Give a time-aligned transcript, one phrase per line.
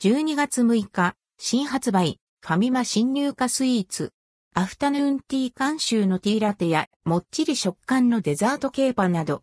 [0.00, 4.12] 12月6日、新発売、ファミマ新入荷スイーツ。
[4.54, 9.42] アフタヌーンティー監修のティーラテや、もっちり食感のデザートケーパなど。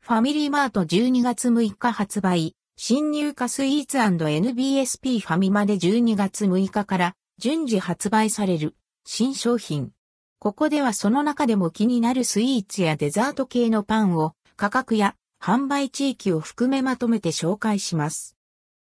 [0.00, 8.76] ファミリーマート12月6日発売、新入荷スイーツ &NBSP ファミマで12月6日から順次発売される
[9.06, 9.92] 新商品。
[10.38, 18.34] ここではその中でも気になるスイーツやデザート系のパンを価格や販売地域を含めまとめて紹介します。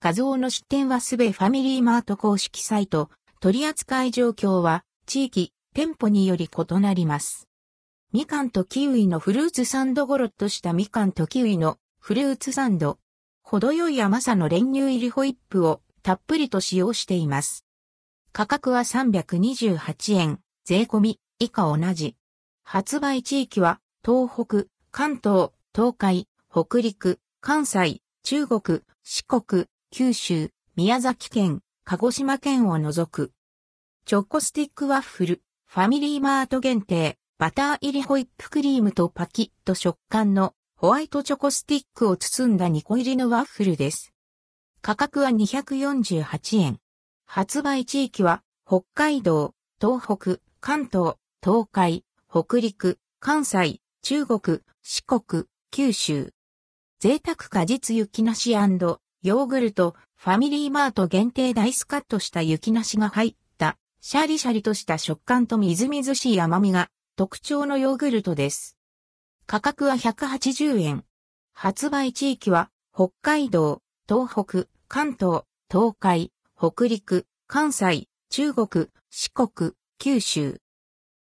[0.00, 7.46] 画像の出展はすべファミリーマート公式サイト、取扱い状況は地域、店舗により異なります。
[8.12, 12.98] みかんとキウイのフルーツサンドごろっとしたみかんとキウイのフルーツサンド。
[13.44, 17.64] 程よい甘さの練乳入りホイップをたっぷりと使用しています。
[18.32, 22.16] 価格は328円、税込み、以下同じ。
[22.64, 33.32] 発売地域は東北、関東、東海、北陸、関西、中国、四国、九州、宮崎県、鹿児島県を除く。
[34.04, 44.12] チョコスティックワッフル、ファミリーマート限定、バター入りホイップクリームとパキッと食感のホワイトチョコスティックを包んだ2個入りのワッフルです。
[44.82, 46.78] 価格は248円。
[47.24, 56.34] 発売地域は北海道、東北、関東、東海、北陸、関西、中国、四国、九州。
[57.02, 68.78] 贅沢果実雪なしヨーグルト、ファミリーマート限定ダイスカットした雪なしが入った、シャリシャリとした食感とみずみずしい甘みが特徴のヨーグルトです。
[69.46, 71.04] 価格は180円。
[71.54, 80.60] 発売地域は北海道、東北、関東、東海、北陸、関西、中国、四国、九州。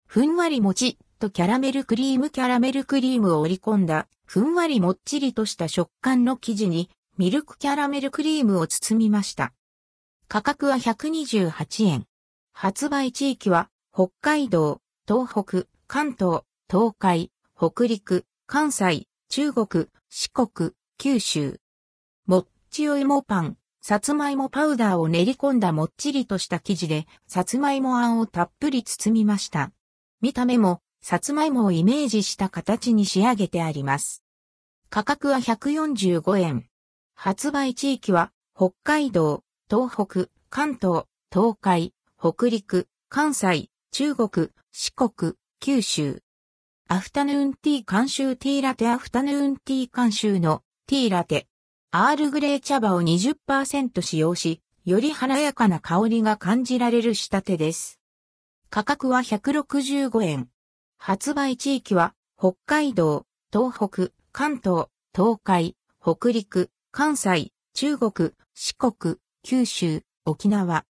[0.06, 9.52] ふんわりもちっとキャラメルクリームキャラメルクリームを織り込んだ、ふんわりもっちりとした食感の生地に、ミルクキャラメルクリームを包みました。
[10.30, 12.06] 価格は128円。
[12.54, 21.60] 発売地域は、北海道、東北、関東、東海、北陸、関西、中国、四国、九州。
[22.26, 29.74] もっちお芋パン、さつまいもパウダーを練り込んだもっちりとした生地で、さつまいもあんをたっぷり包みました。
[30.22, 34.24] 見た目もさつまいもをイメージした形に仕上げてあります。
[34.94, 36.66] 価格は145円。
[37.16, 46.22] 発売地域は北海道、東北、関東、東海、北陸、関西、中国、四国、九州。
[46.90, 51.48] アフタヌーンティー監修ティーラテアフタヌーンティー監修のティーラテ。
[51.92, 58.02] アールグレー茶葉を20%使用し、より華やかな香りが感じられる仕立てです。
[58.70, 60.50] 価格は165円。
[60.98, 70.86] 発売地域は北海道、東北、関東、東海、北陸、関西、中国、四国、九州、沖縄。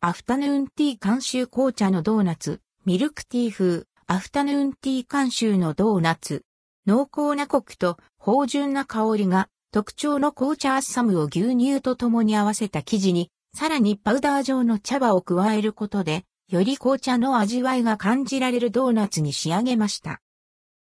[0.00, 6.44] アフタヌーンティー監修紅茶のドーナツ、ミルクティー風、アフタヌーンティー監修のドーナツ。
[6.86, 20.20] 濃厚なコクと芳醇な香りが特徴の紅茶アッサムを牛乳と共に合わせた生地に、さらにパウダー状の茶葉を加えることで、より紅茶の味わいが感じられるドーナツに仕上げました。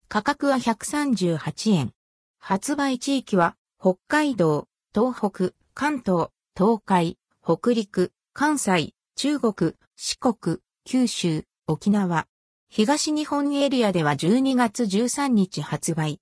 [0.08, 1.92] 価格は138円。
[2.40, 12.28] 発売地域は北海道、東北、関東、東海、北陸、関西、中国、四国、九州、沖縄。
[12.70, 16.20] 東日本エリアでは12月13日発売。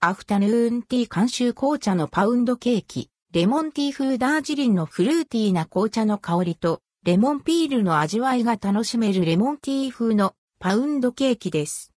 [0.00, 11.92] アフタヌーンティー監修紅茶のパウンドケーキ、レモンティー風ダージリンのフルーティーな紅茶の香りとレモンピールの味わいが楽しめるレモンティー風のパウンドケーキです。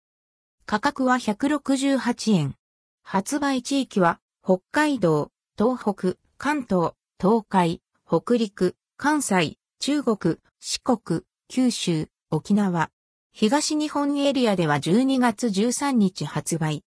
[0.65, 2.55] 価格は168円。
[3.03, 12.89] 発売地域は北海道、東北、関東、東海、北陸、関西、中国、四国、九州、沖縄。
[13.33, 16.83] 東日本エリアでは12月13日発売。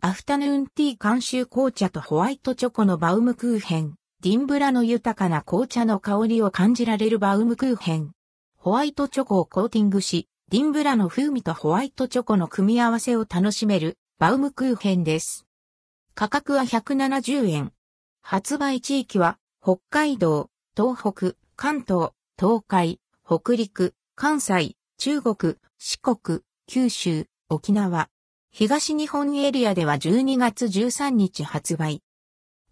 [0.00, 3.94] アフタヌーンティー監修紅茶とホワイトチョコのバウムクーヘン。
[4.20, 8.12] ディンブラの豊かな紅茶の香りを感じられるバウムクーヘン。
[8.56, 15.46] ホワイトチョコをコーティングし、ディンブラの風味とホワイトチョコの組み合わせを楽しめるバウムクーヘンです。
[16.14, 17.72] 価格は170円。
[18.20, 28.10] 発売地域は北海道、東北、関東、東海、北陸、関西、中国、四国、九州、沖縄。
[28.50, 32.02] 東日本エリアでは12月13日発売。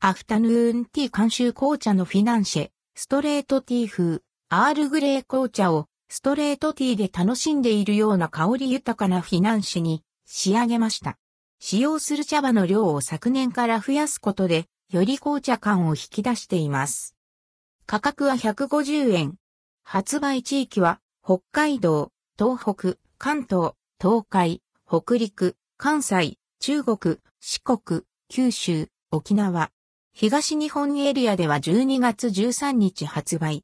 [0.00, 11.18] アフタヌーンティー監修紅茶のフィナンシェ、ストレートティー風、アールグレー紅茶をストレートティーで楽しんでいるような香り豊かなフィナンシに仕上げました。
[11.60, 17.14] 使用する茶葉の量を昨年から増やすことで、より紅茶感を引き出しています。
[17.86, 19.36] 価格は150円。
[19.84, 29.70] 発売地域は北海道、東北、関東、東海、北陸、関西、中国、四国、九州、沖縄。
[30.12, 33.58] 東日本エリアでは12月13日発売。